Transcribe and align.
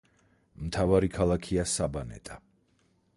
მთავარი 0.61 1.11
ქალაქია 1.17 1.67
საბანეტა. 1.75 2.43